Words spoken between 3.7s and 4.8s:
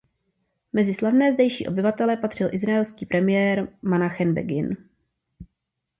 Menachem Begin.